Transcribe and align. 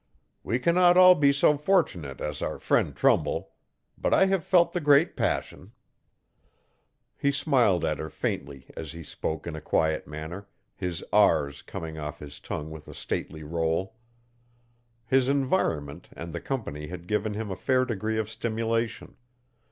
We 0.41 0.57
cannot 0.57 0.97
all 0.97 1.13
be 1.13 1.31
so 1.31 1.59
fortunate 1.59 2.21
as 2.21 2.41
our 2.41 2.57
friend 2.57 2.95
Trumbull. 2.95 3.51
But 3.99 4.15
I 4.15 4.25
have 4.25 4.43
felt 4.43 4.73
the 4.73 4.79
great 4.81 5.15
passion. 5.15 5.73
He 7.15 7.31
smiled 7.31 7.85
at 7.85 7.99
her 7.99 8.09
faintly 8.09 8.65
as 8.75 8.93
he 8.93 9.03
spoke 9.03 9.45
in 9.45 9.55
a 9.55 9.61
quiet 9.61 10.07
manner, 10.07 10.47
his 10.75 11.05
r 11.13 11.49
s 11.49 11.61
coming 11.61 11.99
off 11.99 12.17
his 12.17 12.39
tongue 12.39 12.71
with 12.71 12.87
a 12.87 12.95
stately 12.95 13.43
roll. 13.43 13.95
His 15.05 15.29
environment 15.29 16.09
and 16.13 16.33
the 16.33 16.41
company 16.41 16.87
had 16.87 17.05
given 17.05 17.35
him 17.35 17.51
a 17.51 17.55
fair 17.55 17.85
degree 17.85 18.17
of 18.17 18.27
stimulation. 18.27 19.17